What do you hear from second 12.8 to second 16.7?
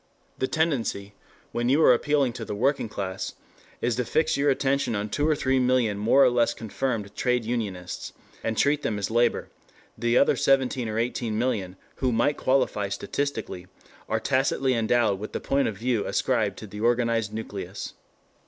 statistically, are tacitly endowed with the point of view ascribed to